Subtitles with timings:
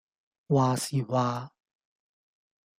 [0.47, 1.51] 話時話